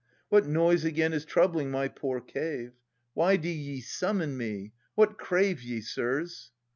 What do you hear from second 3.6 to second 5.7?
summon me? What crave